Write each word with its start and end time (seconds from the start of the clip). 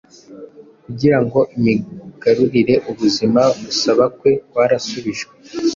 kugira 0.85 1.17
ngo 1.25 1.39
imugarurire 1.55 2.75
ubuzima. 2.89 3.41
Gusaba 3.65 4.03
kwe 4.17 4.31
kwarasubijwe. 4.49 5.33